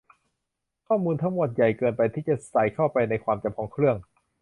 [0.87, 3.97] ข้อมูลทั้งหมดใหญ่เกินไปที่จะใส่เข้าไปในความจำของเครื่อง